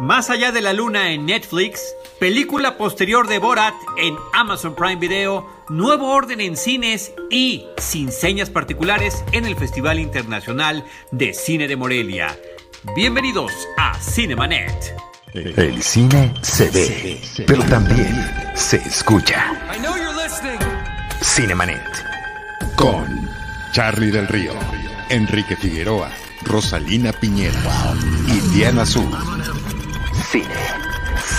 [0.00, 5.46] Más allá de la luna en Netflix, película posterior de Borat en Amazon Prime Video,
[5.68, 11.76] nuevo orden en cines y sin señas particulares en el Festival Internacional de Cine de
[11.76, 12.34] Morelia.
[12.96, 14.96] Bienvenidos a Cinemanet.
[15.34, 19.52] El cine se ve, pero también se escucha.
[21.22, 21.84] Cinemanet.
[22.74, 23.28] Con
[23.72, 24.54] Charlie del Río,
[25.10, 26.10] Enrique Figueroa,
[26.44, 27.94] Rosalina Piñera
[28.28, 29.10] y Diana Azul
[30.30, 30.46] cine,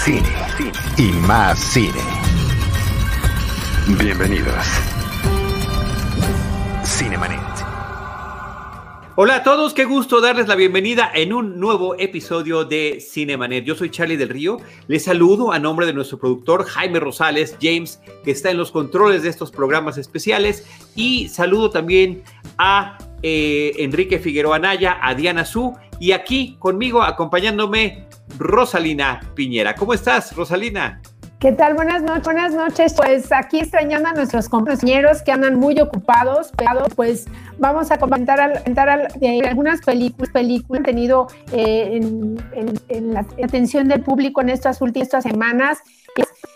[0.04, 0.28] cine,
[0.98, 1.94] y más cine.
[3.98, 4.66] Bienvenidos.
[6.84, 7.40] Cinemanet.
[9.16, 13.64] Hola a todos, qué gusto darles la bienvenida en un nuevo episodio de Cinemanet.
[13.64, 18.02] Yo soy Charlie del Río, les saludo a nombre de nuestro productor Jaime Rosales, James,
[18.26, 22.24] que está en los controles de estos programas especiales, y saludo también
[22.58, 28.11] a eh, Enrique Figueroa Naya, a Diana Su, y aquí conmigo acompañándome
[28.42, 29.76] Rosalina Piñera.
[29.76, 31.00] ¿Cómo estás, Rosalina?
[31.40, 31.76] ¿Qué tal?
[31.76, 32.24] Buenas noches.
[32.24, 32.94] Buenas noches.
[32.96, 37.26] Pues aquí extrañando a nuestros compañeros que andan muy ocupados, pero pues
[37.60, 42.00] vamos a comentar, comentar algunas películas, películas han tenido eh,
[42.90, 45.80] en, la atención del público en estas últimas semanas.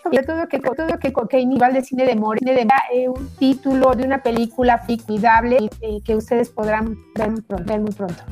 [0.02, 3.92] Sobre todo que, todo que, que nivel de cine de More, de eh, un título
[3.94, 8.22] de una película fictible eh, que ustedes podrán ver muy pronto.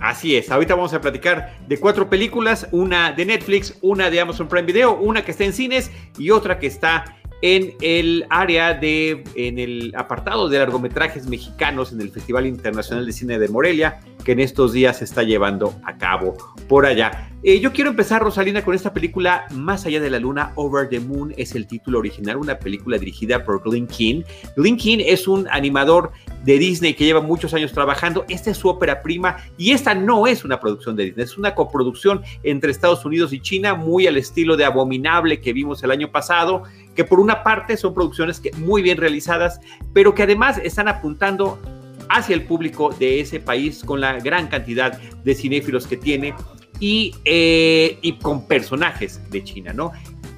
[0.00, 4.48] Así es, ahorita vamos a platicar de cuatro películas, una de Netflix, una de Amazon
[4.48, 9.24] Prime Video, una que está en cines y otra que está en el área de,
[9.34, 14.32] en el apartado de largometrajes mexicanos en el Festival Internacional de Cine de Morelia, que
[14.32, 16.36] en estos días se está llevando a cabo
[16.68, 17.30] por allá.
[17.44, 20.98] Eh, yo quiero empezar, Rosalina, con esta película Más allá de la luna, Over the
[20.98, 24.22] Moon es el título original, una película dirigida por Glenn King.
[24.56, 26.10] Glenn King es un animador
[26.44, 28.24] de Disney que lleva muchos años trabajando.
[28.28, 31.54] Esta es su ópera prima y esta no es una producción de Disney, es una
[31.54, 36.10] coproducción entre Estados Unidos y China, muy al estilo de Abominable que vimos el año
[36.10, 36.64] pasado,
[36.96, 39.60] que por una parte son producciones que muy bien realizadas,
[39.92, 41.60] pero que además están apuntando
[42.08, 46.34] hacia el público de ese país con la gran cantidad de cinéfilos que tiene
[46.80, 49.92] y, eh, y con personajes de China, ¿no?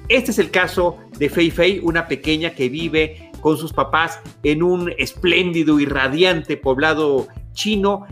[0.09, 4.61] Este es el caso de Fei Fei, una pequeña que vive con sus papás en
[4.61, 8.05] un espléndido y radiante poblado chino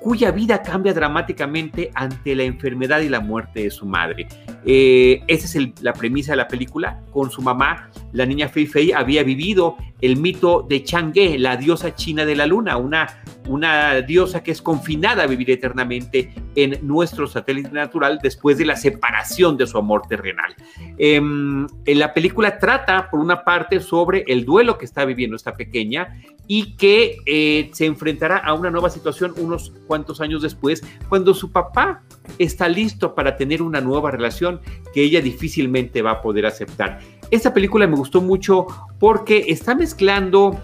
[0.00, 4.28] cuya vida cambia dramáticamente ante la enfermedad y la muerte de su madre.
[4.64, 7.00] Eh, esa es la premisa de la película.
[7.10, 11.94] Con su mamá, la niña Fei Fei había vivido el mito de Chang'e, la diosa
[11.94, 17.26] china de la luna, una, una diosa que es confinada a vivir eternamente en nuestro
[17.26, 20.54] satélite natural después de la separación de su amor terrenal.
[20.98, 25.54] Em, en la película trata, por una parte, sobre el duelo que está viviendo esta
[25.54, 26.08] pequeña
[26.46, 31.50] y que eh, se enfrentará a una nueva situación unos cuantos años después, cuando su
[31.50, 32.02] papá
[32.38, 34.60] está listo para tener una nueva relación
[34.94, 37.00] que ella difícilmente va a poder aceptar.
[37.30, 38.66] Esta película me gustó mucho
[38.98, 40.60] porque está mezclando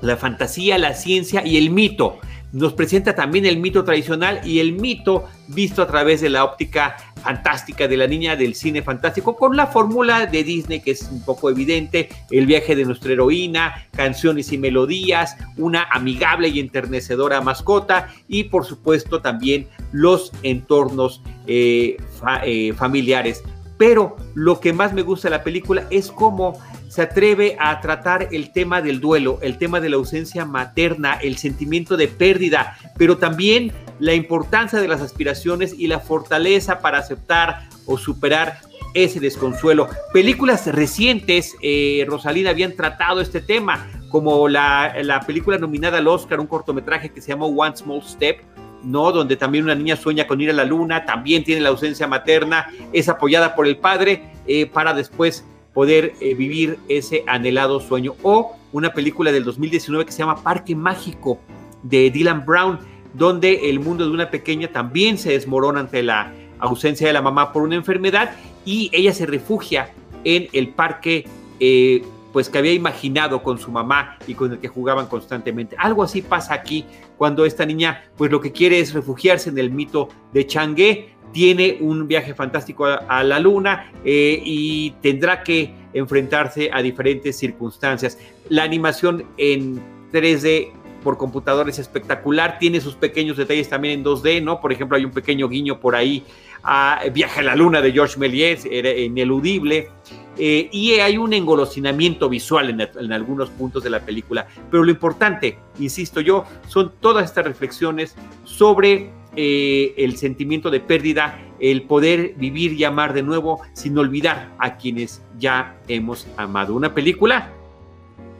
[0.00, 2.18] la fantasía, la ciencia y el mito
[2.54, 6.96] nos presenta también el mito tradicional y el mito visto a través de la óptica
[7.20, 11.24] fantástica de la niña del cine fantástico con la fórmula de Disney que es un
[11.24, 18.14] poco evidente, el viaje de nuestra heroína, canciones y melodías, una amigable y enternecedora mascota
[18.28, 21.96] y por supuesto también los entornos eh,
[22.44, 23.42] eh, familiares.
[23.76, 28.28] Pero lo que más me gusta de la película es cómo se atreve a tratar
[28.30, 33.18] el tema del duelo, el tema de la ausencia materna, el sentimiento de pérdida, pero
[33.18, 38.60] también la importancia de las aspiraciones y la fortaleza para aceptar o superar
[38.94, 39.88] ese desconsuelo.
[40.12, 46.38] Películas recientes, eh, Rosalina, habían tratado este tema, como la, la película nominada al Oscar,
[46.38, 48.38] un cortometraje que se llamó One Small Step,
[48.84, 49.12] ¿no?
[49.12, 52.68] Donde también una niña sueña con ir a la luna, también tiene la ausencia materna,
[52.92, 58.14] es apoyada por el padre eh, para después poder eh, vivir ese anhelado sueño.
[58.22, 61.38] O una película del 2019 que se llama Parque Mágico
[61.82, 62.78] de Dylan Brown,
[63.12, 67.52] donde el mundo de una pequeña también se desmorona ante la ausencia de la mamá
[67.52, 68.32] por una enfermedad
[68.64, 69.90] y ella se refugia
[70.24, 71.26] en el parque
[71.60, 72.02] eh,
[72.34, 75.76] pues que había imaginado con su mamá y con el que jugaban constantemente.
[75.78, 76.84] Algo así pasa aquí
[77.16, 81.78] cuando esta niña pues lo que quiere es refugiarse en el mito de Chang'e tiene
[81.80, 88.18] un viaje fantástico a, la luna eh, y tendrá que enfrentarse a diferentes circunstancias.
[88.48, 89.80] La animación en
[90.12, 90.72] 3D
[91.04, 94.60] por computador es espectacular, tiene sus pequeños detalles también en 2D, ¿no?
[94.60, 96.24] Por ejemplo, hay un pequeño guiño por ahí
[96.64, 99.90] a Viaje a la Luna de George Méliès, era ineludible.
[100.36, 104.46] Eh, y hay un engolosinamiento visual en, en, algunos puntos de la película.
[104.70, 111.38] Pero lo importante, insisto yo, son todas estas reflexiones sobre eh, el sentimiento de pérdida,
[111.58, 116.74] el poder vivir y amar de nuevo sin olvidar a quienes ya hemos amado.
[116.74, 117.50] Una película,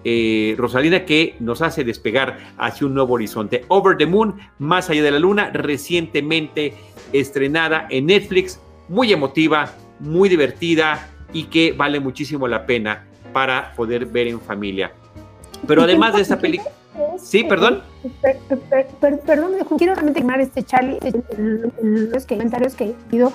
[0.04, 3.64] eh, Rosalina, que nos hace despegar hacia un nuevo horizonte.
[3.68, 6.74] Over the Moon, Más allá de la luna, recientemente
[7.12, 14.06] estrenada en Netflix, muy emotiva, muy divertida y que vale muchísimo la pena para poder
[14.06, 14.92] ver en familia.
[15.66, 16.70] Pero además de esta película...
[17.18, 17.82] Sí, perdón.
[19.00, 20.98] Perdón, quiero realmente quemar este Charlie,
[21.38, 23.32] los comentarios que he pido,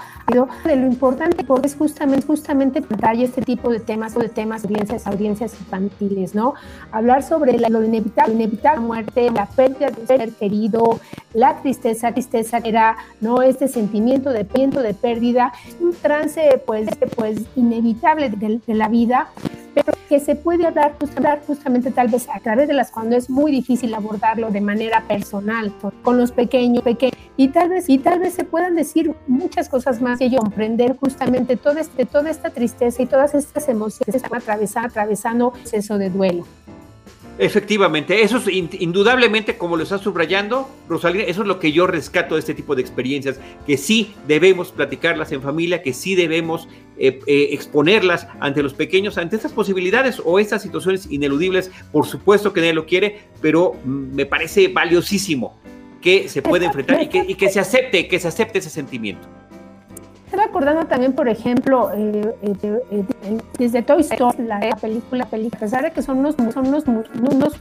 [0.65, 4.63] de lo importante porque es justamente, justamente pantalla este tipo de temas, o de temas,
[4.63, 6.53] audiencias, audiencias infantiles, ¿no?
[6.91, 10.99] Hablar sobre lo inevitable, inevitable muerte, la pérdida de ser querido,
[11.33, 13.41] la tristeza, tristeza que era, ¿no?
[13.41, 19.29] Este sentimiento de, de pérdida, un trance, pues, pues inevitable de, de la vida,
[19.73, 20.95] pero que se puede hablar,
[21.47, 25.73] justamente tal vez a través de las cuando es muy difícil abordarlo de manera personal
[26.03, 26.83] con los pequeños,
[27.37, 30.97] y tal vez y tal vez se puedan decir muchas cosas más y yo comprender
[30.97, 35.61] justamente todo este, toda esta tristeza y todas estas emociones que están atravesando, atravesando el
[35.61, 36.45] proceso de duelo.
[37.41, 42.35] Efectivamente, eso es indudablemente, como lo está subrayando Rosalina, eso es lo que yo rescato
[42.35, 47.21] de este tipo de experiencias, que sí debemos platicarlas en familia, que sí debemos eh,
[47.27, 51.71] eh, exponerlas ante los pequeños, ante estas posibilidades o estas situaciones ineludibles.
[51.93, 55.57] Por supuesto que nadie lo quiere, pero mm, me parece valiosísimo
[56.01, 59.25] que se pueda enfrentar y que, se acepte, que se acepte ese sentimiento.
[60.25, 62.33] Estaba acordando también, por ejemplo, eh,
[63.29, 66.67] eh, eh, desde Toy Story, la película, película, a pesar de que son unos, son
[66.67, 67.53] unos, unos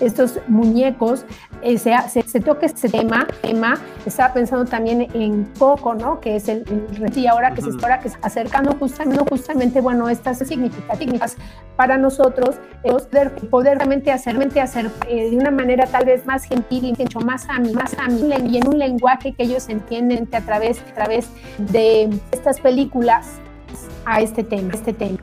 [0.00, 1.24] estos muñecos,
[1.62, 6.20] se, se, toca este tema, tema, estaba pensando también en Coco, ¿no?
[6.20, 10.38] Que es el, el y ahora que se está que acercando justamente, justamente, bueno, estas
[10.38, 11.36] significativas
[11.76, 16.84] para nosotros, poder, poder realmente hacer, realmente hacer de una manera tal vez más gentil
[16.84, 20.28] y mucho más a mí, más a mí, y en un lenguaje que ellos entienden
[20.32, 23.40] a través, a través de estas películas
[24.08, 25.18] a este tema, este tema.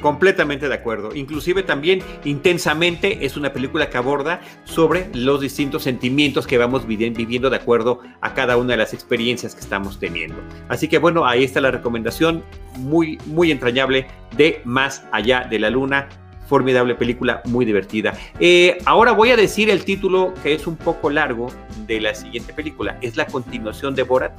[0.00, 1.14] Completamente de acuerdo.
[1.14, 7.50] Inclusive también intensamente es una película que aborda sobre los distintos sentimientos que vamos viviendo
[7.50, 10.36] de acuerdo a cada una de las experiencias que estamos teniendo.
[10.68, 12.42] Así que bueno, ahí está la recomendación
[12.78, 16.08] muy, muy entrañable de Más allá de la luna
[16.52, 18.12] formidable película, muy divertida.
[18.38, 21.46] Eh, ahora voy a decir el título que es un poco largo
[21.86, 22.98] de la siguiente película.
[23.00, 24.34] Es la continuación de Borat,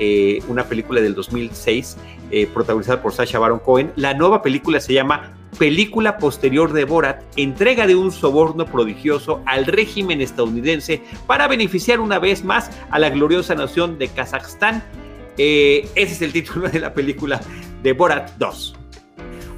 [0.00, 1.98] eh, una película del 2006
[2.32, 3.92] eh, protagonizada por Sacha Baron Cohen.
[3.94, 9.66] La nueva película se llama Película posterior de Borat, entrega de un soborno prodigioso al
[9.66, 14.82] régimen estadounidense para beneficiar una vez más a la gloriosa nación de Kazajstán.
[15.36, 17.40] ese es el título de la película
[17.84, 18.81] de Borat 2.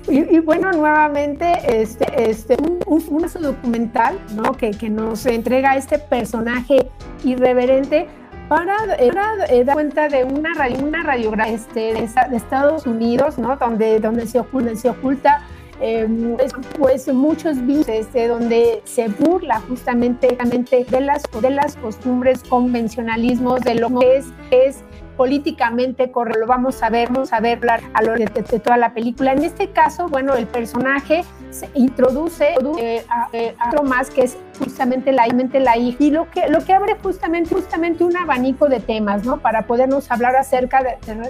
[0.07, 4.53] Y, bueno, nuevamente, este, este, un, un, documental ¿no?
[4.53, 6.91] que, que, nos entrega este personaje
[7.25, 8.07] irreverente
[8.49, 9.11] para, eh,
[9.49, 10.53] eh, dar cuenta de una,
[10.83, 13.57] una radiografía este, de, Estados Unidos, ¿no?
[13.57, 15.43] donde, donde se oculta, se oculta
[15.81, 22.43] em, pues, pues, muchos vídeos este, donde se burla justamente, de, las, de las costumbres,
[22.43, 24.19] convencionalismos, de lo que
[24.51, 24.85] es
[25.17, 27.61] políticamente corre, lo vamos a ver, vamos a ver
[27.93, 29.33] a lo de, de, toda la película.
[29.33, 34.37] En este caso, bueno, el personaje se introduce eh, a, eh, otro más que es
[34.59, 38.81] justamente la, la hija y lo que, lo que abre justamente, justamente un abanico de
[38.81, 39.39] temas, ¿no?
[39.39, 40.83] Para podernos hablar acerca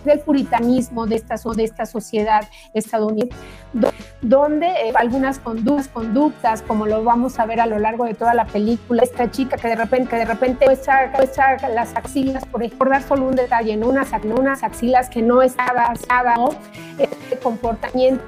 [0.05, 3.37] del puritanismo de esta, de esta sociedad estadounidense,
[4.21, 8.35] donde eh, algunas conductas, conductas, como lo vamos a ver a lo largo de toda
[8.35, 11.11] la película, esta chica que de repente, que de repente muestra,
[11.69, 15.89] las axilas, por, por dar solo un detalle, en unas, unas axilas que no estaba
[15.89, 16.51] basada, ¿no?
[16.99, 18.25] Este comportamiento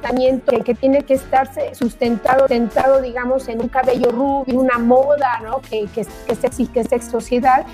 [0.50, 5.60] que, que tiene que estarse sustentado, sustentado, digamos, en un cabello rubio, una moda, ¿no?
[5.60, 7.66] Que, que, que, se, que es sociedad,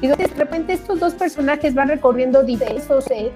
[0.00, 3.32] y de repente estos dos personajes van recorriendo diversos eh,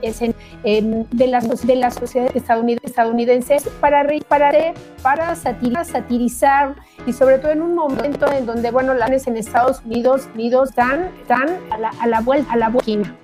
[1.11, 6.75] de, las, de la sociedad estadounidense para, para, para satirizar, satirizar
[7.07, 11.11] y sobre todo en un momento en donde, bueno, las en Estados Unidos, Unidos dan,
[11.29, 13.15] dan a la, a la vuelta, a la vuelta,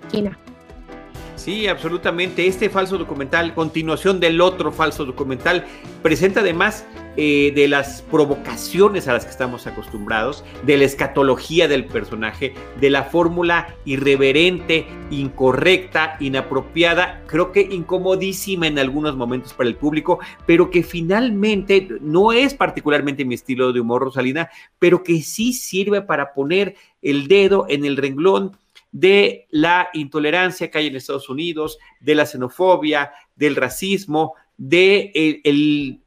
[1.36, 2.46] Sí, absolutamente.
[2.46, 5.64] Este falso documental, continuación del otro falso documental,
[6.02, 6.84] presenta además
[7.20, 12.90] eh, de las provocaciones a las que estamos acostumbrados, de la escatología del personaje, de
[12.90, 20.70] la fórmula irreverente, incorrecta, inapropiada, creo que incomodísima en algunos momentos para el público, pero
[20.70, 24.48] que finalmente no es particularmente mi estilo de humor, Rosalina,
[24.78, 28.56] pero que sí sirve para poner el dedo en el renglón
[28.92, 35.40] de la intolerancia que hay en Estados Unidos, de la xenofobia, del racismo, de el,
[35.42, 36.00] el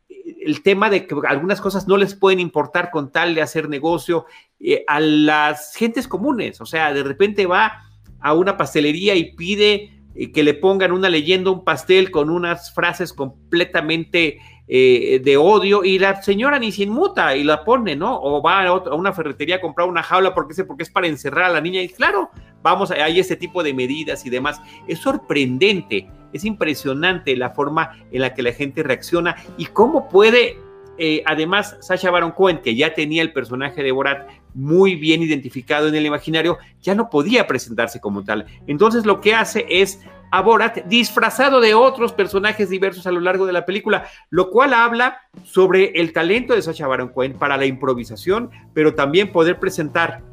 [0.64, 4.26] tema de que algunas cosas no les pueden importar con tal de hacer negocio
[4.60, 6.62] eh, a las gentes comunes.
[6.62, 7.84] O sea, de repente va
[8.20, 12.74] a una pastelería y pide eh, que le pongan una leyenda, un pastel con unas
[12.74, 18.20] frases completamente eh, de odio y la señora ni se inmuta y la pone, ¿no?
[18.22, 21.54] O va a, una ferretería a comprar una jaula porque, porque es para encerrar a
[21.54, 22.30] la niña y claro,
[22.62, 24.62] vamos, hay ese tipo de medidas y demás.
[24.88, 30.58] Es sorprendente, es impresionante la forma en la que la gente reacciona y cómo puede,
[30.98, 35.88] eh, además, Sasha Baron Cohen, que ya tenía el personaje de Borat muy bien identificado
[35.88, 38.46] en el imaginario, ya no podía presentarse como tal.
[38.68, 43.46] Entonces lo que hace es a Borat disfrazado de otros personajes diversos a lo largo
[43.46, 47.66] de la película, lo cual habla sobre el talento de Sacha Baron Cohen para la
[47.66, 50.24] improvisación, pero también poder presentar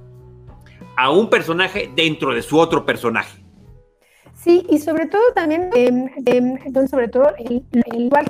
[0.96, 3.47] a un personaje dentro de su otro personaje.
[4.38, 7.32] Sí, y sobre todo también, eh, sobre todo,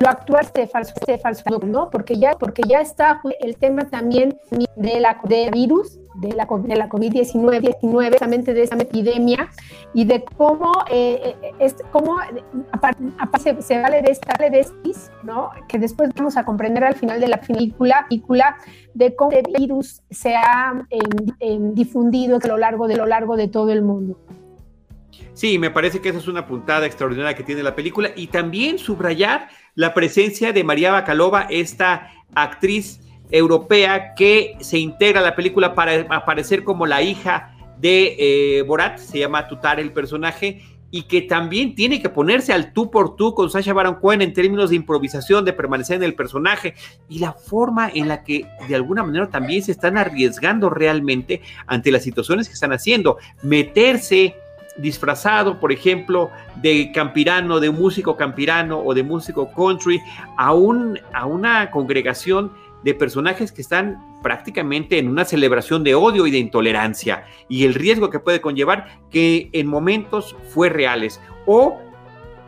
[0.00, 1.91] lo actúa este falso, este falso, ¿no?
[1.91, 4.38] Porque ya, porque ya está el tema también
[4.77, 9.50] de la de virus, de la, de la COVID-19, 19, precisamente de esa epidemia,
[9.93, 12.17] y de cómo, eh, eh es, cómo
[13.38, 15.50] se, se, vale de esta de estis, ¿no?
[15.69, 18.57] Que después vamos a comprender al final de la película, película
[18.95, 20.87] de cómo el virus se ha
[21.41, 24.17] em, difundido a lo largo de lo largo de todo el mundo.
[25.34, 28.10] Sí, me parece que esa es una puntada extraordinaria que tiene la película.
[28.16, 35.22] Y también subrayar la presencia de María Bacalova, esta actriz europea que se integra a
[35.25, 40.62] la película para aparecer como la hija de eh, Borat, se llama Tutar el personaje,
[40.90, 44.32] y que también tiene que ponerse al tú por tú con Sasha Baron Cohen en
[44.32, 46.75] términos de improvisación, de permanecer en el personaje
[47.08, 51.90] y la forma en la que de alguna manera también se están arriesgando realmente ante
[51.90, 54.34] las situaciones que están haciendo, meterse
[54.78, 60.00] disfrazado, por ejemplo, de campirano, de músico campirano o de músico country,
[60.37, 62.52] a, un, a una congregación
[62.85, 67.75] de personajes que están prácticamente en una celebración de odio y de intolerancia y el
[67.75, 71.78] riesgo que puede conllevar que en momentos fue reales o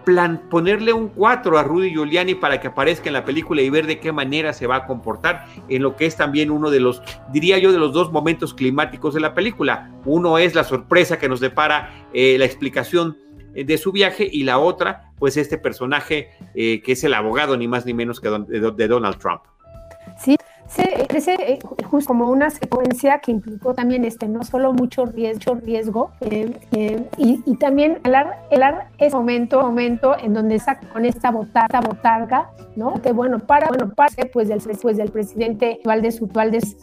[0.04, 3.86] plan, ponerle un 4 a Rudy Giuliani para que aparezca en la película y ver
[3.86, 7.02] de qué manera se va a comportar en lo que es también uno de los,
[7.32, 9.90] diría yo, de los dos momentos climáticos de la película.
[10.04, 13.16] Uno es la sorpresa que nos depara eh, la explicación
[13.54, 17.56] eh, de su viaje y la otra, pues este personaje eh, que es el abogado
[17.56, 19.42] ni más ni menos que de Donald Trump.
[20.70, 25.56] Sí, ese, eh, justo como una secuencia que implicó también este no solo mucho riesgo,
[25.56, 31.32] riesgo eh, eh, y, también el ar, ese momento, momento en donde saca con esta
[31.32, 33.02] botarga, botarga, ¿no?
[33.02, 36.76] Que bueno, para, bueno, pase pues del, pues, del presidente Valdés Valdés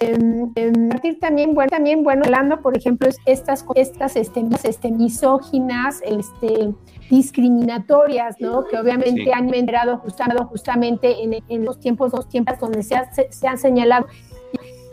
[0.00, 6.74] en, partir también, bueno, también, bueno, hablando, por ejemplo, estas, estas este, este, misóginas, este,
[7.10, 8.64] discriminatorias, ¿no?
[8.64, 12.96] Que obviamente han entrado justamente, justamente en, en, los tiempos, dos tiempos donde se,
[13.30, 14.06] se han señalado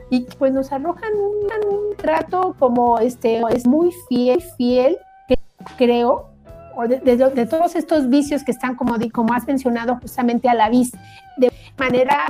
[0.10, 4.98] y, pues nos arrojan un, un, trato como este es muy fiel, fiel,
[5.77, 6.29] creo,
[6.86, 11.00] de, todos estos vicios que están, como, como has mencionado, justamente a la vista,
[11.38, 12.25] de manera,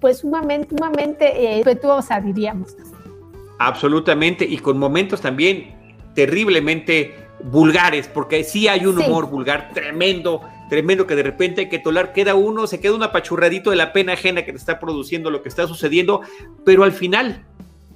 [0.00, 2.76] pues sumamente, sumamente eh, respetuosa, diríamos.
[3.58, 5.74] Absolutamente, y con momentos también
[6.14, 11.78] terriblemente vulgares, porque sí hay un humor vulgar tremendo, tremendo que de repente hay que
[11.78, 15.30] tolar, queda uno, se queda un apachurradito de la pena ajena que te está produciendo
[15.30, 16.22] lo que está sucediendo,
[16.64, 17.44] pero al final,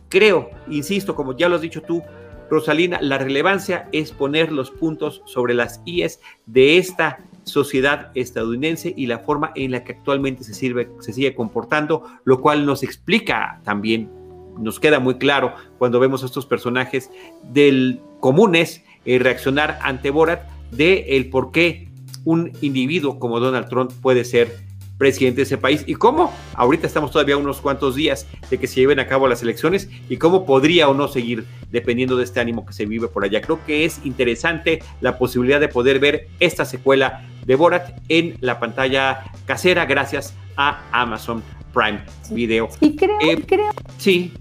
[0.08, 2.02] creo, insisto, como ya lo has dicho tú,
[2.50, 9.06] Rosalina, la relevancia es poner los puntos sobre las IES de esta sociedad estadounidense y
[9.06, 13.60] la forma en la que actualmente se, sirve, se sigue comportando, lo cual nos explica
[13.64, 14.10] también,
[14.58, 17.10] nos queda muy claro cuando vemos a estos personajes
[17.42, 21.88] del comunes eh, reaccionar ante Borat de el por qué
[22.24, 24.65] un individuo como Donald Trump puede ser
[24.98, 28.80] presidente de ese país y cómo ahorita estamos todavía unos cuantos días de que se
[28.80, 32.64] lleven a cabo las elecciones y cómo podría o no seguir dependiendo de este ánimo
[32.64, 33.40] que se vive por allá.
[33.40, 38.58] Creo que es interesante la posibilidad de poder ver esta secuela de Borat en la
[38.58, 42.00] pantalla casera gracias a Amazon Prime
[42.30, 42.68] Video.
[42.80, 44.32] Y creo, eh, creo sí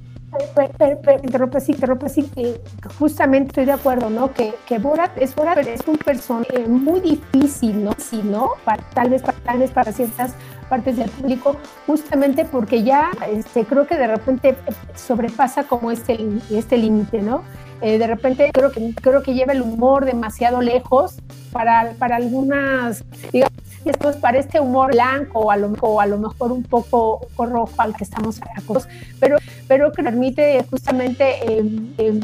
[1.24, 2.60] interrumpe sí, interrumpe sí, que
[3.00, 4.34] justamente estoy de acuerdo, ¿no?
[4.34, 7.92] Que, que Borat es, Borat es un personaje muy difícil, ¿no?
[7.98, 8.52] Sí, ¿no?
[8.64, 10.34] Para, tal, vez, para, tal vez para ciertas
[10.70, 14.56] partes del público, justamente porque ya este, creo que de repente
[14.96, 16.18] sobrepasa como este,
[16.52, 17.44] este límite, ¿no?
[17.82, 21.18] Eh, de repente creo que, creo que lleva el humor demasiado lejos
[21.52, 23.54] para, para algunas, digamos,
[23.86, 27.74] después para este humor blanco o a lo, o a lo mejor un poco, rojo
[27.78, 28.88] al que estamos acostumbrados,
[29.20, 29.38] pero,
[29.68, 32.20] pero que permite justamente em, em,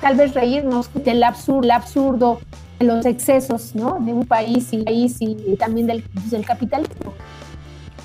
[0.00, 2.40] tal vez reírnos del absurdo, el absurdo
[2.78, 3.98] de los excesos ¿no?
[4.00, 7.12] de un país y, país y también del, del capitalismo.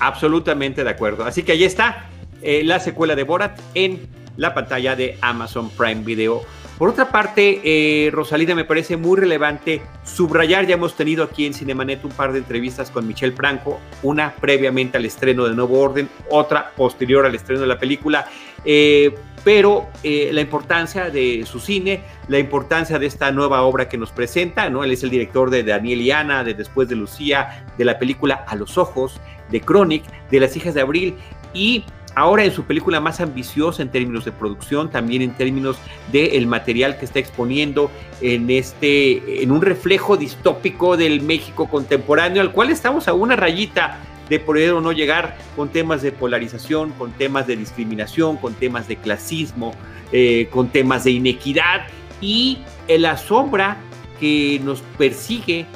[0.00, 1.24] Absolutamente de acuerdo.
[1.24, 2.06] Así que ahí está
[2.42, 6.42] eh, la secuela de Borat en la pantalla de Amazon Prime Video.
[6.78, 11.54] Por otra parte, eh, Rosalina, me parece muy relevante subrayar, ya hemos tenido aquí en
[11.54, 16.06] Cinemanet un par de entrevistas con Michelle Franco, una previamente al estreno de Nuevo Orden,
[16.30, 18.26] otra posterior al estreno de la película,
[18.62, 23.96] eh, pero eh, la importancia de su cine, la importancia de esta nueva obra que
[23.96, 24.84] nos presenta, ¿no?
[24.84, 28.44] Él es el director de Daniel y Ana, de Después de Lucía, de la película
[28.46, 29.18] A los Ojos,
[29.50, 31.14] de Chronic, de Las Hijas de Abril,
[31.54, 31.84] y
[32.16, 35.76] ahora en su película más ambiciosa en términos de producción, también en términos
[36.10, 37.90] del material que está exponiendo
[38.22, 44.00] en este, en un reflejo distópico del México contemporáneo, al cual estamos a una rayita
[44.30, 48.88] de poder o no llegar con temas de polarización, con temas de discriminación, con temas
[48.88, 49.72] de clasismo,
[50.10, 51.82] eh, con temas de inequidad.
[52.22, 52.58] Y
[52.88, 53.76] la sombra
[54.18, 55.66] que nos persigue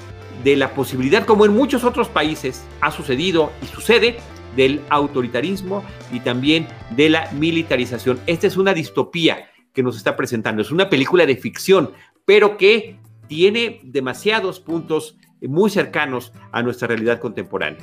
[0.43, 4.17] de la posibilidad, como en muchos otros países ha sucedido y sucede,
[4.57, 6.67] del autoritarismo y también
[6.97, 8.21] de la militarización.
[8.27, 11.91] Esta es una distopía que nos está presentando, es una película de ficción,
[12.25, 17.81] pero que tiene demasiados puntos muy cercanos a nuestra realidad contemporánea.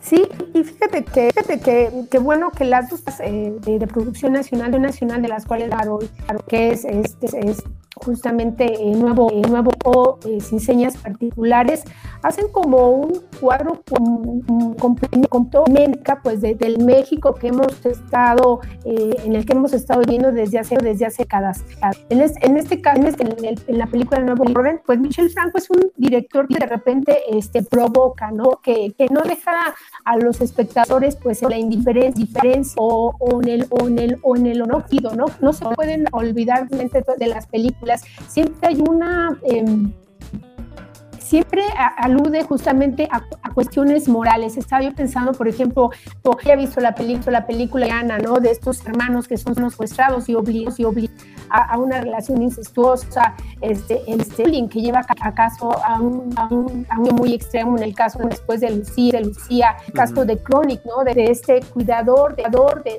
[0.00, 0.22] Sí,
[0.54, 4.78] y fíjate que, fíjate que, que bueno que las dos eh, de, producción nacional, de
[4.78, 6.08] nacional, de las cuales hoy,
[6.46, 7.64] que es, es, es
[7.98, 11.84] justamente eh, nuevo, eh, nuevo o eh, sin señas particulares,
[12.22, 13.82] hacen como un cuadro
[14.78, 15.64] complemento
[16.22, 21.06] pues del México que hemos estado, en el que hemos estado viviendo desde hace, desde
[21.06, 21.64] hace décadas.
[22.08, 26.48] En, en este caso, en, la película Nuevo Orden, pues Michel Franco es un director
[26.48, 28.60] que de repente este, provoca, ¿no?
[28.62, 33.48] Que, que no deja a los espectadores pues en la indiferencia, diferencia o, o, en
[33.48, 35.26] el o en el o en el ¿no?
[35.40, 39.38] No se pueden olvidar de las películas siempre hay una...
[39.42, 39.92] Em,
[41.28, 41.62] siempre
[41.98, 44.56] alude justamente a, cuestiones morales.
[44.56, 45.90] Estaba yo pensando, por ejemplo,
[46.52, 48.40] he visto la película, la película de Ana, ¿no?
[48.40, 50.84] De estos hermanos que son secuestrados y obligados y
[51.50, 56.86] a, una relación incestuosa, este, este que lleva a caso a un, a un,
[57.16, 61.04] muy extremo en el caso después de Lucía, de Lucía, el caso de Chronic, ¿no?
[61.04, 62.44] De, este cuidador, de,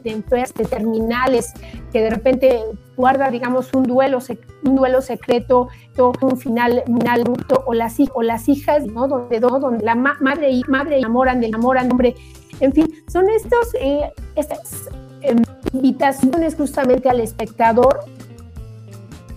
[0.04, 0.24] de,
[0.56, 1.54] de terminales
[1.92, 2.62] que de repente
[2.96, 4.20] guarda, digamos, un duelo,
[4.64, 7.24] un duelo secreto, un final, final
[7.66, 9.08] o las, o las hijas, ¿no?
[9.08, 12.16] Donde, donde la madre y madre enamoran, enamoran, hombre.
[12.60, 14.90] En fin, son estos, eh, estas
[15.22, 15.36] eh,
[15.72, 18.00] invitaciones justamente al espectador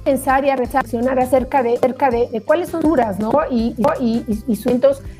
[0.05, 3.33] pensar y a reflexionar acerca de, acerca de, cuáles son duras, ¿no?
[3.51, 4.57] Y, y, y, y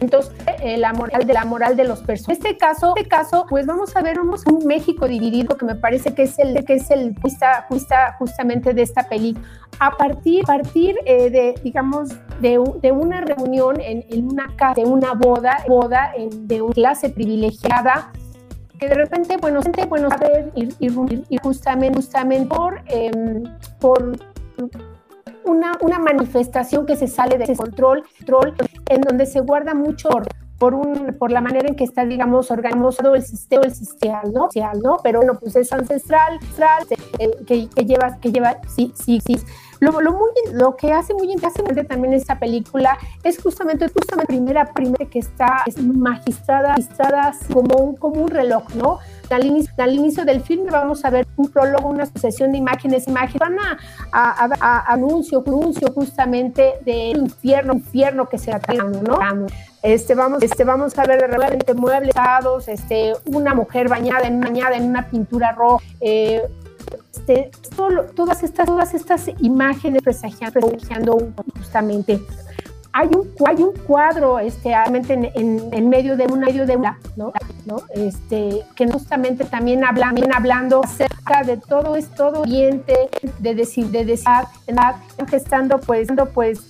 [0.01, 2.39] entonces, eh, la moral de la moral de los personas.
[2.39, 5.75] En este caso, este caso, pues vamos a ver vamos un México dividido que me
[5.75, 9.47] parece que es el que es el justa, justa, justamente de esta película.
[9.79, 14.85] A partir, partir eh, de, digamos, de, de, una reunión en, en, una casa, de
[14.85, 18.13] una boda, boda en, de una clase privilegiada
[18.79, 23.45] que de repente, bueno, bueno, a ver, ir, ir, justamente, justamente por, em,
[23.79, 24.17] por
[25.45, 28.55] una, una manifestación que se sale de control, control
[28.89, 30.09] en donde se guarda mucho
[30.63, 34.49] por, un, por la manera en que está, digamos, organizado el sistema, el sistema ¿no?
[34.81, 34.99] ¿no?
[35.03, 36.39] Pero bueno, pues es ancestral,
[37.19, 39.41] eh, que, que, lleva, que lleva, sí, sí, sí.
[39.81, 44.39] Lo, lo, muy, lo que hace muy interesante también esta película es justamente, justamente la
[44.39, 49.01] primera, primera que está magistrada, magistrada como un, como un reloj, ¿no?
[49.33, 53.57] Al inicio, del filme vamos a ver un prólogo, una sucesión de imágenes, imágenes, van
[53.59, 53.79] a,
[54.13, 59.19] a, anuncio, anuncio justamente del infierno, infierno que se está ¿no?
[59.83, 62.15] Este, vamos, este, vamos a ver realmente muebles,
[62.69, 66.43] este, una mujer bañada en, bañada en una pintura roja, eh,
[67.13, 67.51] este,
[68.15, 71.19] todas, estas, todas estas imágenes presagiando, presagiando
[71.57, 72.21] justamente
[72.93, 77.33] hay un, hay un cuadro este, en, en, medio de un medio de una, ¿no?
[77.65, 77.77] ¿no?
[77.95, 84.05] Este, que justamente también hablan, hablando acerca de todo es todo oriente, de decir, de
[84.05, 84.29] decir,
[85.29, 86.61] gestando pues, pues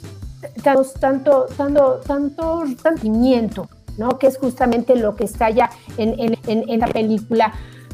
[0.63, 4.19] tanto, tanto, tanto sentimiento, ¿no?
[4.19, 7.53] Que es justamente lo que está ya en, en, en la película.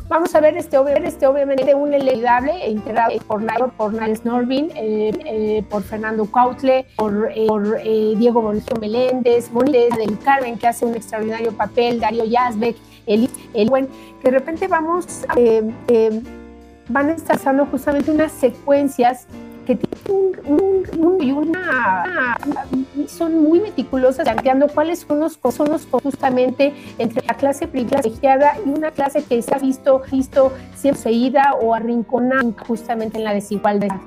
[0.08, 3.42] Vamos a ver este, este obviamente un inolvidable integrado por,
[3.72, 9.96] por Niles Norvin, eh, eh, por Fernando Cautle, por, eh, por Diego Bonito Meléndez, Bonita
[9.96, 13.86] del Carmen, que hace un extraordinario papel, Darío Yazbek, el, el buen,
[14.22, 15.26] que de repente vamos,
[16.88, 19.26] van a estar usando justamente unas secuencias
[19.68, 22.38] que tienen un, y una,
[23.06, 28.90] son muy meticulosas planteando cuáles son los, son justamente entre la clase privilegiada y una
[28.92, 34.00] clase que ha visto, visto siempre seguida o arrinconada justamente en la desigualdad.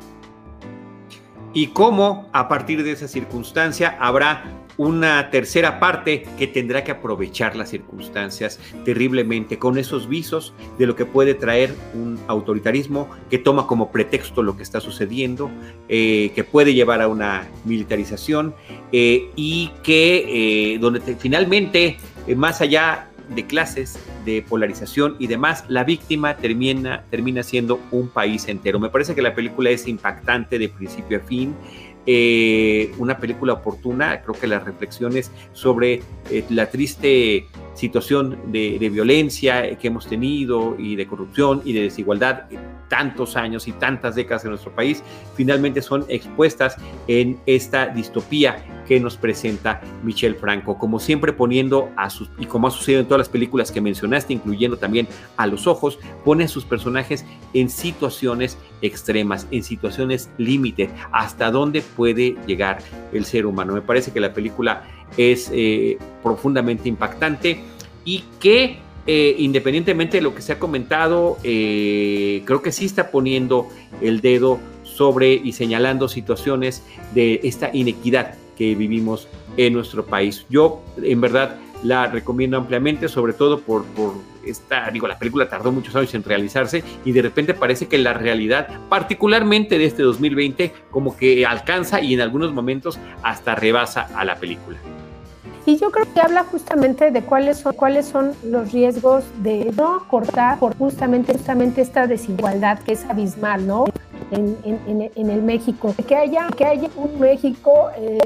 [1.53, 7.55] y cómo a partir de esa circunstancia habrá una tercera parte que tendrá que aprovechar
[7.55, 13.67] las circunstancias terriblemente con esos visos de lo que puede traer un autoritarismo que toma
[13.67, 15.51] como pretexto lo que está sucediendo,
[15.87, 18.55] eh, que puede llevar a una militarización
[18.91, 21.97] eh, y que eh, donde finalmente,
[22.35, 28.47] más allá de clases, de polarización y demás, la víctima termina, termina siendo un país
[28.47, 28.79] entero.
[28.79, 31.55] Me parece que la película es impactante de principio a fin.
[32.05, 37.47] Eh, una película oportuna, creo que las reflexiones sobre eh, la triste
[37.81, 42.43] situación de, violencia que hemos tenido y de corrupción y de desigualdad
[42.89, 45.01] tantos años y tantas décadas en nuestro país,
[45.35, 46.75] finalmente son expuestas
[47.07, 52.67] en esta distopía que nos presenta Michel Franco, como siempre poniendo a sus, y como
[52.67, 56.47] ha sucedido en todas las películas que mencionaste, incluyendo también a los ojos, pone a
[56.49, 62.79] sus personajes en situaciones extremas, en situaciones límite, hasta dónde puede llegar
[63.13, 63.73] el ser humano.
[63.73, 64.83] Me parece que la película
[65.17, 67.59] es eh, profundamente impactante
[68.05, 73.09] y que eh, independientemente de lo que se ha comentado, eh, creo que sí está
[73.09, 73.67] poniendo
[73.99, 80.45] el dedo sobre y señalando situaciones de esta inequidad que vivimos en nuestro país.
[80.49, 84.13] Yo, en verdad, la recomiendo ampliamente, sobre todo por, por
[84.45, 88.13] esta, digo, la película tardó muchos años en realizarse y de repente parece que la
[88.13, 94.23] realidad, particularmente de este 2020, como que alcanza y en algunos momentos hasta rebasa a
[94.25, 94.77] la película.
[95.65, 100.07] Y yo creo que habla justamente de cuáles son, cuáles son los riesgos de no
[100.07, 103.85] cortar por justamente, justamente esta desigualdad que es abismal, ¿no?
[104.31, 105.93] En, el México.
[106.07, 108.17] Que haya, que haya un México, eh,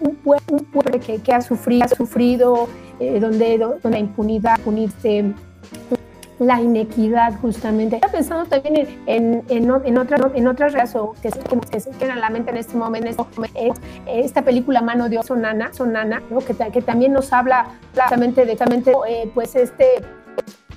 [0.00, 5.32] un, pueblo, un, pueblo, que, ha sufrido, ha sufrido eh, donde, donde la impunidad, unirse
[6.40, 7.96] la inequidad justamente.
[7.96, 10.74] Estaba pensando también en, en, en, otras en otras
[11.22, 11.30] que,
[11.70, 13.26] que se quedan a la mente en este momento,
[14.06, 16.38] esta película Mano de Oso Nana, Sonana, ¿no?
[16.38, 19.84] que, que también nos habla claramente de eh, pues este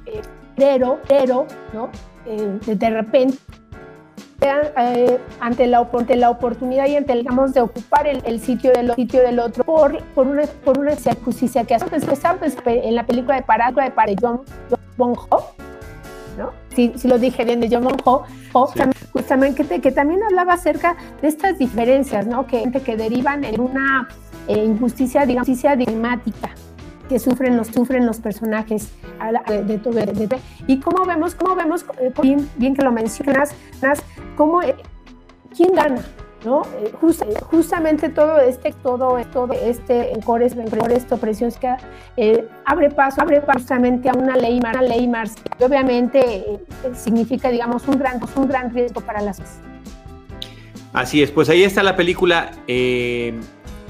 [0.05, 0.21] eh,
[0.55, 1.89] pero, pero, ¿no?
[2.25, 3.37] Eh, de, repente
[4.41, 8.93] eh, ante, la, ante la oportunidad y ante digamos de ocupar el, el sitio del
[8.95, 13.05] sitio del otro por, por una por una justicia que hace pues, pues, en la
[13.05, 14.15] película de Paragua de Pare
[14.97, 15.15] John
[16.37, 16.51] ¿no?
[16.75, 18.25] Si, lo dije bien de John Ho,
[19.11, 22.47] justamente que, que, también hablaba acerca de estas diferencias, ¿no?
[22.47, 24.07] Que, que derivan en una
[24.47, 26.49] eh, injusticia, digamos, injusticia climática
[27.09, 28.91] que sufren los sufren los personajes
[29.47, 33.53] de, de, de, y cómo vemos cómo vemos eh, bien, bien que lo mencionas
[34.37, 34.75] cómo eh,
[35.55, 36.01] quién gana
[36.45, 36.63] ¿no?
[36.79, 36.91] Eh,
[37.49, 40.41] justamente todo este, todo, todo este por
[40.91, 41.51] esta opresión
[42.17, 46.59] eh, abre paso, abre paso justamente a una ley, una ley marcial, que obviamente eh,
[46.93, 49.41] significa, digamos, un gran, un gran riesgo para las.
[50.91, 52.51] Así es, pues ahí está la película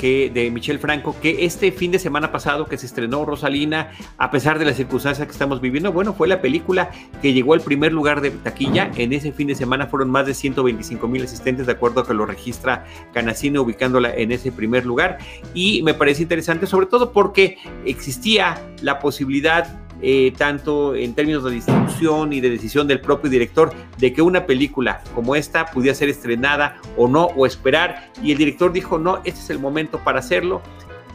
[0.04, 4.60] de Michel Franco, que este fin de semana pasado que se estrenó Rosalina, a pesar
[4.60, 8.20] de las circunstancias que estamos viviendo, bueno, fue la película que llegó al primer lugar
[8.20, 8.92] de taquilla.
[8.98, 12.14] En ese fin de semana fueron más de 125 mil asistentes, de acuerdo a que
[12.14, 15.20] lo registra Canacine, ubicándola en ese primer lugar.
[15.54, 21.52] Y me parece interesante, sobre todo porque existía la posibilidad eh, tanto en términos de
[21.52, 26.10] distribución y de decisión del propio director, de que una película como esta pudiera ser
[26.10, 28.12] estrenada o no, o esperar.
[28.22, 30.62] Y el director dijo, no, este es el momento para hacerlo.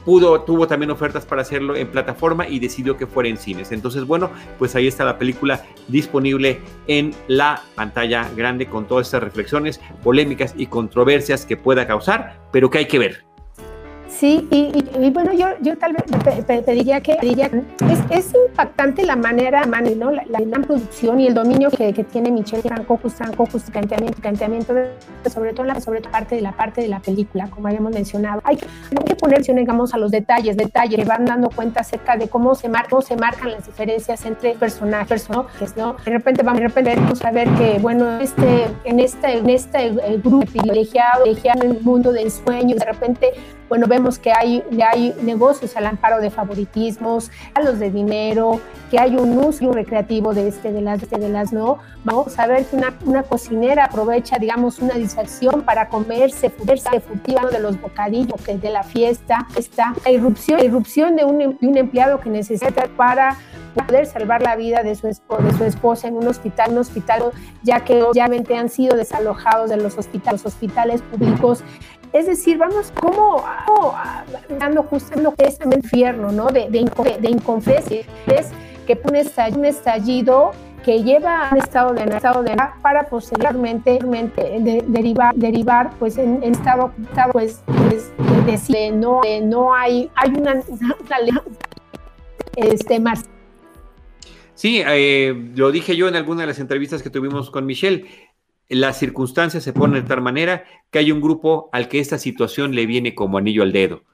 [0.06, 3.72] Pudo, tuvo también ofertas para hacerlo en plataforma y decidió que fuera en cines.
[3.72, 9.22] Entonces, bueno, pues ahí está la película disponible en la pantalla grande con todas estas
[9.22, 13.27] reflexiones, polémicas y controversias que pueda causar, pero que hay que ver.
[14.18, 16.02] Sí, y, bueno, yo, yo tal vez
[16.64, 20.10] pediría que es, es, impactante la manera, ¿no?
[20.10, 24.74] la, la, producción y el dominio que, tiene Michelle Franco, Franco, planteamiento, planteamiento
[25.32, 28.40] sobre todo la sobre parte de la parte de la película, como habíamos mencionado.
[28.42, 32.16] Hay que, hay que poner, digamos, a los detalles, detalles que van dando cuenta acerca
[32.16, 35.46] de cómo se, mar, se marcan las diferencias entre personajes, ¿no?
[35.76, 35.94] ¿no?
[36.04, 39.90] De repente vamos, de repente a ver que, bueno, este, en este, en este
[40.24, 43.32] grupo privilegiado, privilegiado en el mundo del sueño, de repente
[43.68, 48.98] bueno, vemos que hay, hay negocios al amparo de favoritismos, a los de dinero, que
[48.98, 51.78] hay un uso recreativo de, este, de, las, de las no.
[52.04, 57.50] Vamos a ver que una, una cocinera aprovecha, digamos, una distracción para comerse, fugarse furtiva
[57.50, 59.46] de los bocadillos de la fiesta.
[59.56, 63.36] Está la irrupción, irrupción de, un, de un empleado que necesita para
[63.74, 67.30] poder salvar la vida de su, de su esposa en un hospital, un hospital
[67.62, 71.62] ya que obviamente han sido desalojados de los hospitales, los hospitales públicos.
[72.12, 73.44] Es decir, vamos como
[74.58, 76.46] dando justamente este infierno, ¿no?
[76.46, 78.44] De, de, de, de
[78.86, 80.52] que un estallido, un estallido
[80.84, 83.98] que lleva al estado de estado de para posteriormente
[84.86, 86.92] derivar derivar pues en, estado,
[87.32, 88.10] pues, pues
[88.46, 91.42] de, no no hay hay una, una,
[92.56, 93.24] este más
[94.54, 98.06] Sí, eh, lo dije yo en alguna de las entrevistas que tuvimos con Michelle.
[98.68, 102.74] Las circunstancias se ponen de tal manera que hay un grupo al que esta situación
[102.74, 104.04] le viene como anillo al dedo,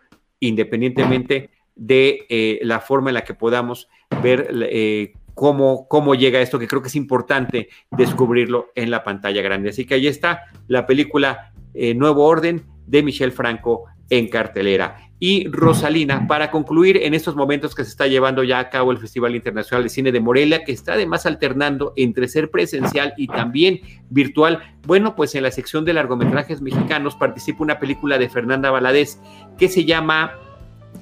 [0.40, 3.88] independientemente de eh, la forma en la que podamos
[4.22, 9.42] ver eh, cómo, cómo llega esto, que creo que es importante descubrirlo en la pantalla
[9.42, 9.70] grande.
[9.70, 11.52] Así que ahí está la película
[11.96, 14.96] Nuevo Orden de Michelle Franco en cartelera.
[15.20, 18.98] Y Rosalina, para concluir en estos momentos que se está llevando ya a cabo el
[18.98, 23.80] Festival Internacional de Cine de Morelia, que está además alternando entre ser presencial y también
[24.10, 29.18] virtual, bueno, pues en la sección de largometrajes mexicanos participa una película de Fernanda Valadez
[29.56, 30.32] que se llama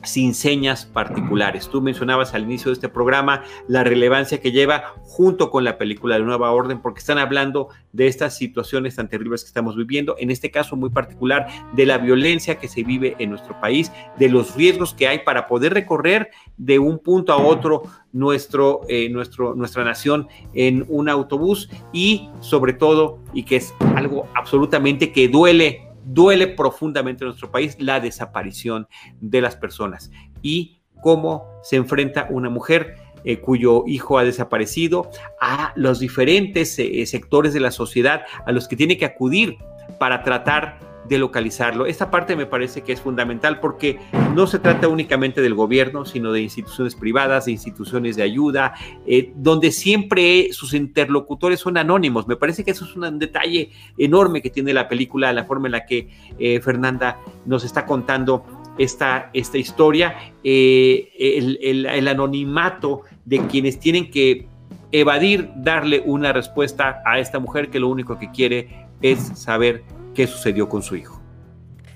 [0.03, 1.69] sin señas particulares.
[1.69, 6.19] Tú mencionabas al inicio de este programa la relevancia que lleva junto con la película
[6.19, 10.31] de Nueva Orden, porque están hablando de estas situaciones tan terribles que estamos viviendo, en
[10.31, 14.57] este caso muy particular, de la violencia que se vive en nuestro país, de los
[14.57, 19.85] riesgos que hay para poder recorrer de un punto a otro nuestro, eh, nuestro, nuestra
[19.85, 26.49] nación en un autobús y sobre todo, y que es algo absolutamente que duele duele
[26.49, 28.87] profundamente en nuestro país la desaparición
[29.21, 30.11] de las personas
[30.43, 35.11] y cómo se enfrenta una mujer eh, cuyo hijo ha desaparecido
[35.41, 39.59] a los diferentes eh, sectores de la sociedad a los que tiene que acudir
[39.99, 41.87] para tratar de localizarlo.
[41.87, 43.99] Esta parte me parece que es fundamental porque
[44.35, 48.75] no se trata únicamente del gobierno, sino de instituciones privadas, de instituciones de ayuda,
[49.07, 52.29] eh, donde siempre sus interlocutores son anónimos.
[52.29, 55.73] Me parece que eso es un detalle enorme que tiene la película, la forma en
[55.73, 58.45] la que eh, Fernanda nos está contando
[58.79, 64.47] esta, esta historia, eh, el, el anonimato de quienes tienen que
[64.93, 69.83] evadir darle una respuesta a esta mujer que lo único que quiere es saber
[70.15, 71.22] qué sucedió con su hijo.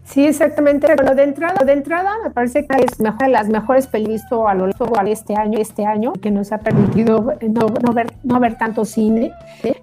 [0.06, 0.86] Sí, exactamente.
[0.94, 4.54] Bueno, de entrada, de entrada me parece que es mejor, de las mejores películas a
[4.54, 8.56] lo largo de este año, este año, que nos ha permitido no, ver, no ver
[8.56, 9.32] tanto cine.
[9.64, 9.74] Eh,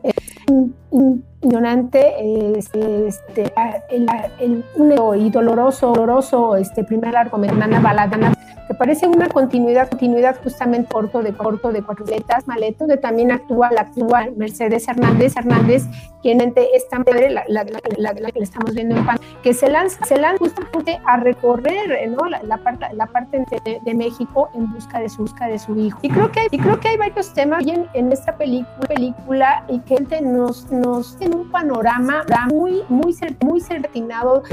[1.41, 3.53] ignorante este, este,
[3.89, 4.07] el,
[4.39, 8.33] el, un y doloroso, doloroso este primer largometraje Baladana
[8.67, 13.31] que parece una continuidad, continuidad justamente corto de corto de cuatro letras, maleto, que también
[13.31, 15.83] actúa la actúa Mercedes Hernández, Hernández,
[16.21, 16.39] quien
[16.73, 17.65] esta madre, la, la,
[17.97, 22.09] la, la, que estamos viendo en pan, que se lanza, se lanza justamente a recorrer
[22.09, 22.29] ¿no?
[22.29, 25.99] la, parte, la parte de, de, México en busca de su busca de su hijo.
[26.01, 29.79] Y creo que y creo que hay varios temas en, en esta película, película y
[29.81, 34.43] que nos, nos en un panorama muy, muy, muy certinado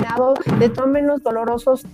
[0.58, 1.84] de todo menos dolorosos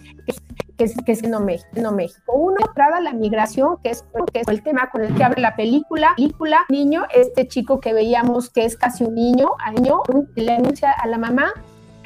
[0.77, 2.33] que es, que es no México, no México.
[2.35, 5.57] Uno, entrada la migración, que es, que es el tema con el que abre la
[5.57, 6.13] película.
[6.17, 10.03] Película, niño, este chico que veíamos que es casi un niño, año,
[10.35, 11.53] le anuncia a la mamá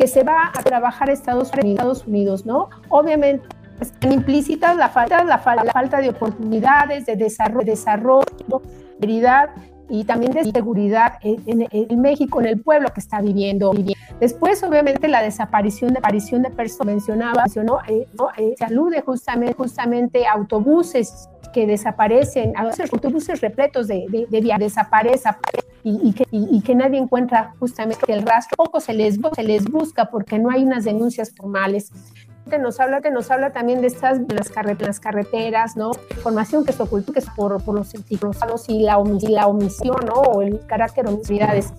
[0.00, 1.52] que se va a trabajar Estados
[2.06, 2.70] Unidos, ¿no?
[2.88, 3.46] Obviamente
[3.82, 8.24] están implícitas la falta, la, la falta de oportunidades, de desarrollo, de desarrollo,
[9.90, 13.72] y también de seguridad en, en, México, en el pueblo que está viviendo.
[14.20, 18.06] Después, obviamente, la desaparición de, aparición de personas mencionaba, mencionó, eh,
[18.38, 24.26] eh, se alude justamente, justamente a autobuses que desaparecen, a veces autobuses repletos de, de,
[24.28, 25.34] de desaparecen
[25.82, 29.64] y, y, que, y, que, nadie encuentra justamente el rastro, poco se les, se les
[29.64, 31.90] busca porque no hay unas denuncias formales
[32.58, 35.92] nos habla, que nos habla también de estas las, las carreteras, ¿no?
[36.10, 40.14] Información que se ocultó que es por, por los certificados y la, omisión, ¿no?
[40.14, 41.72] O el carácter homicidas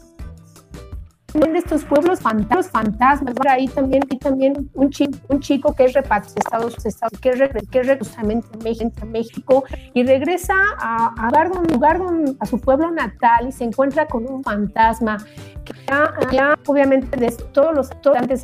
[1.33, 3.33] de estos pueblos fantasmas, fantasmas.
[3.37, 7.29] Ahora ahí también, hay también un chico, un chico que es repatriado Estados, Estados que
[7.29, 7.39] es,
[7.69, 9.63] que es justamente en México
[9.93, 14.43] y regresa a, a, lugar donde, a su pueblo natal y se encuentra con un
[14.43, 15.17] fantasma
[15.65, 17.89] que ya, ya obviamente de todos los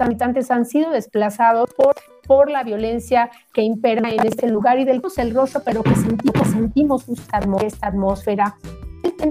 [0.02, 1.96] habitantes han sido desplazados por
[2.28, 6.48] por la violencia que impera en este lugar y del el rostro, pero que sentimos,
[6.50, 8.58] sentimos esta atmósfera.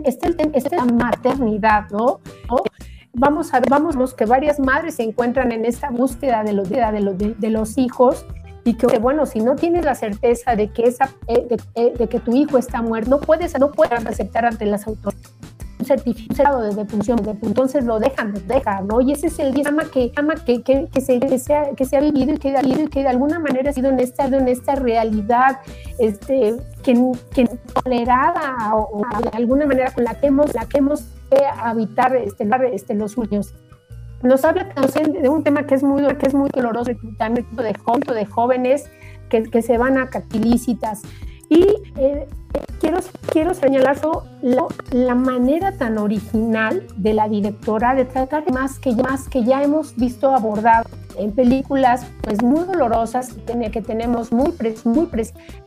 [0.04, 2.20] Esta es la maternidad, ¿no?
[3.18, 7.34] Vamos a ver, vamos que varias madres se encuentran en esta búsqueda de los, de
[7.38, 8.26] de, los hijos
[8.62, 12.20] y que bueno, si no tienes la certeza de que esa eh, eh, de, que
[12.20, 15.32] tu hijo está muerto, no puedes no puedes aceptar ante las autoridades
[15.86, 19.00] certificado de defunción, entonces lo dejan, lo dejan, ¿no?
[19.00, 22.00] Y ese es el drama que, que, que, que, se, que, se ha, que ha
[22.00, 25.60] vivido y que, que de alguna manera ha sido en esta, en esta realidad
[25.98, 27.48] este, que, que
[27.82, 33.54] tolerada o, de alguna manera con la que hemos de habitar este, este, los sueños
[34.22, 34.72] nos habla
[35.22, 38.90] de un tema que es muy, que es muy doloroso, de, de jóvenes
[39.28, 41.02] que, que se van a catilícitas.
[41.48, 41.64] Y
[41.96, 42.26] eh,
[42.80, 42.98] quiero,
[43.30, 44.00] quiero señalar
[44.42, 49.62] la, la, manera tan original de la directora de tratar más que, más que ya
[49.62, 54.52] hemos visto abordado en películas pues muy dolorosas que, que tenemos muy,
[54.84, 55.08] muy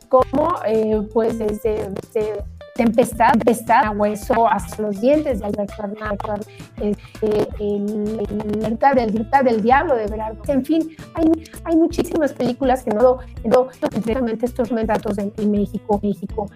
[0.08, 2.44] como eh, pues desde, desde
[2.84, 6.40] tempestad, tempestad a hueso hasta los dientes de Albert Bernard,
[6.80, 10.32] este, el, el libertad del diablo de verdad.
[10.48, 11.26] En fin, hay,
[11.64, 16.50] hay muchísimas películas que no, no concretamente estos retratos de, México, México.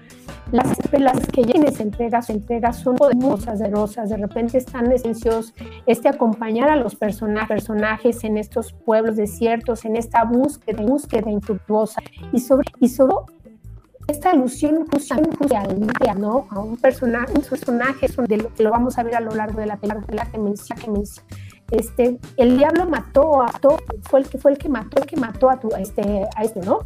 [0.51, 5.53] Las, las que se entregas, entregas son poderosas, de de repente están esencios,
[5.87, 12.01] este acompañar a los personajes, personajes en estos pueblos desiertos, en esta búsqueda, búsqueda infructuosa
[12.33, 13.27] y sobre, y sobre
[14.07, 15.35] esta alusión justamente
[16.17, 16.47] ¿no?
[16.51, 19.61] A un personaje, un personaje de lo que lo vamos a ver a lo largo
[19.61, 21.29] de la película que menciona, que menciona.
[21.71, 25.17] Este, el diablo mató a todo, fue el que fue el que mató, el que
[25.17, 26.81] mató a, tu, a este, a este, ¿no?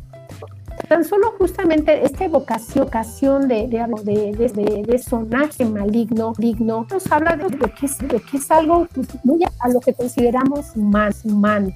[0.88, 7.36] Tan solo justamente esta evocación de, de, de, de, de sonaje maligno, digno, nos habla
[7.36, 11.72] de, que, es, de que es algo pues, muy a, lo que consideramos más humano.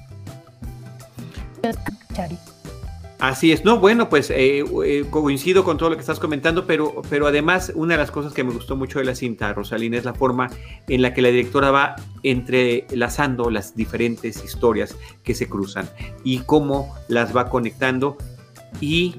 [3.19, 7.01] Así es, no, bueno, pues eh, eh, coincido con todo lo que estás comentando, pero,
[7.09, 10.03] pero además una de las cosas que me gustó mucho de la cinta, Rosalina, es
[10.03, 10.49] la forma
[10.89, 15.89] en la que la directora va entrelazando las diferentes historias que se cruzan
[16.25, 18.17] y cómo las va conectando
[18.81, 19.15] y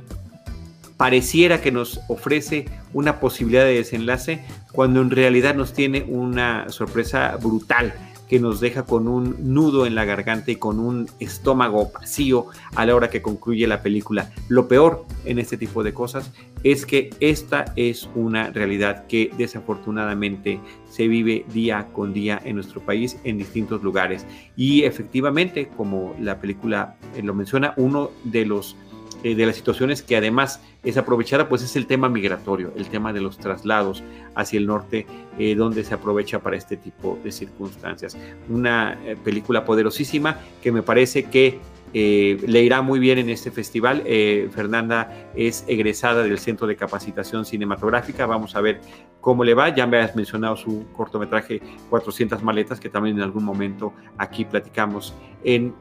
[0.96, 7.38] pareciera que nos ofrece una posibilidad de desenlace cuando en realidad nos tiene una sorpresa
[7.40, 7.94] brutal
[8.28, 12.86] que nos deja con un nudo en la garganta y con un estómago vacío a
[12.86, 14.32] la hora que concluye la película.
[14.48, 16.32] Lo peor en este tipo de cosas
[16.62, 22.80] es que esta es una realidad que desafortunadamente se vive día con día en nuestro
[22.80, 24.26] país en distintos lugares.
[24.56, 28.76] Y efectivamente, como la película eh, lo menciona, uno de los
[29.24, 33.10] eh, de las situaciones que además es aprovechada, pues es el tema migratorio, el tema
[33.14, 35.06] de los traslados hacia el norte,
[35.38, 38.18] eh, donde se aprovecha para este tipo de circunstancias.
[38.50, 41.58] Una eh, película poderosísima que me parece que
[41.94, 44.02] le irá muy bien en este festival.
[44.50, 48.26] Fernanda es egresada del Centro de Capacitación Cinematográfica.
[48.26, 48.80] Vamos a ver
[49.20, 49.72] cómo le va.
[49.72, 55.14] Ya me has mencionado su cortometraje 400 maletas, que también en algún momento aquí platicamos
[55.44, 55.72] en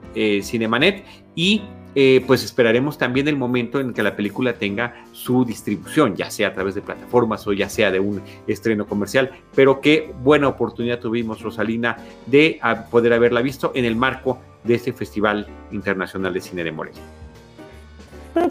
[0.43, 1.03] Cinemanet.
[1.33, 1.63] Y
[1.95, 6.49] eh, pues esperaremos también el momento en que la película tenga su distribución, ya sea
[6.49, 10.99] a través de plataformas o ya sea de un estreno comercial, pero qué buena oportunidad
[10.99, 16.63] tuvimos, Rosalina, de poder haberla visto en el marco de este Festival Internacional de Cine
[16.63, 17.01] de Morelia.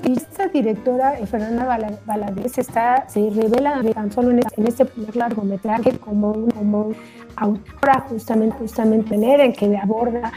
[0.04, 1.64] esta directora, eh, Fernanda
[2.06, 6.96] Valadez, está, se revela tan solo en este primer largometraje como, un,
[7.36, 10.32] autora justamente, justamente en que aborda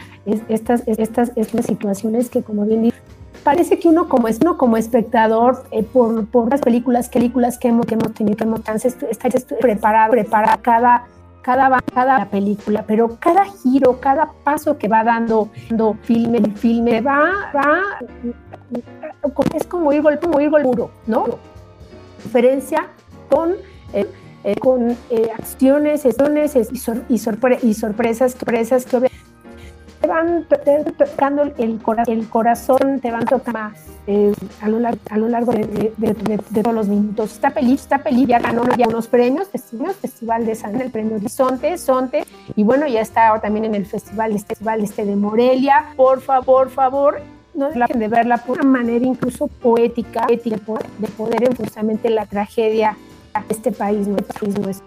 [0.48, 2.96] estas, estas, estas situaciones que, como bien dice,
[3.46, 7.86] parece que uno como, uno como espectador, eh, por, por las películas, películas que hemos,
[7.86, 9.18] que hemos tenido, que hemos está,
[9.60, 11.04] preparado, prepara cada,
[11.42, 17.52] cada, cada película, pero cada giro, cada paso que va dando, dando filme, filme va,
[17.54, 17.82] va,
[19.54, 21.26] es como ir como ir golpe ¿no?
[22.24, 22.88] Diferencia
[23.30, 23.54] con
[23.92, 24.06] eh,
[24.46, 26.54] eh, con eh, acciones, acciones
[27.08, 29.10] y, sorpresas, sorpresas que
[30.00, 30.46] te van
[30.96, 34.32] tocando el, corazón, te van tocando eh,
[34.62, 35.92] a, lo largo, a lo largo de,
[36.62, 37.32] todos los minutos.
[37.32, 41.16] Esta peli, esta peli ya ganó ya unos premios, festivales, Festival de San, el premio
[41.16, 42.22] Horizonte, Sonte,
[42.54, 45.86] y bueno, ya está también en el festival, este, festival este de Morelia.
[45.96, 47.20] Por favor, por favor,
[47.52, 52.96] no dejen de verla por una manera incluso poética, de poder, de justamente la tragedia
[53.48, 54.86] este país, nuestro país nuestro.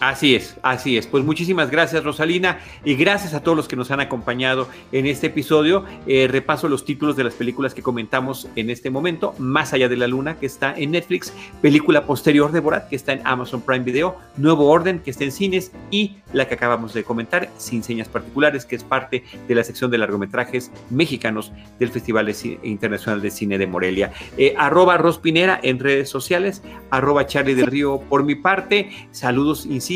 [0.00, 1.06] Así es, así es.
[1.06, 5.26] Pues muchísimas gracias Rosalina y gracias a todos los que nos han acompañado en este
[5.26, 5.84] episodio.
[6.06, 9.34] Eh, repaso los títulos de las películas que comentamos en este momento.
[9.38, 11.34] Más allá de la luna, que está en Netflix.
[11.60, 14.16] Película posterior de Borat, que está en Amazon Prime Video.
[14.38, 15.70] Nuevo Orden, que está en cines.
[15.90, 19.90] Y la que acabamos de comentar, Sin Señas Particulares, que es parte de la sección
[19.90, 24.12] de largometrajes mexicanos del Festival Internacional de Cine de Morelia.
[24.38, 26.62] Eh, arroba Rospinera en redes sociales.
[26.90, 28.90] Arroba Charlie del Río por mi parte.
[29.10, 29.89] Saludos, insisto,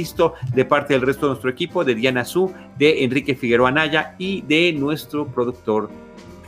[0.55, 4.43] de parte del resto de nuestro equipo, de Diana Su, de Enrique Figueroa Anaya y
[4.43, 5.89] de nuestro productor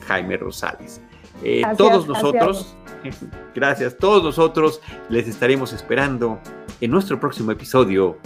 [0.09, 1.01] Jaime Rosales.
[1.45, 2.77] Eh, todos nosotros,
[3.55, 3.97] gracias.
[3.97, 6.41] todos nosotros les estaremos esperando
[6.81, 8.19] en nuestro próximo episodio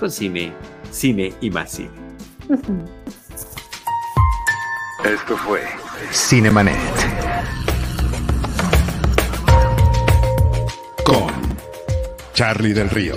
[0.00, 0.54] con cine,
[0.90, 1.90] cine y más cine.
[5.04, 5.60] Esto fue
[6.12, 6.76] Cinemanet.
[11.04, 11.30] Con
[12.32, 13.16] Charlie del Río.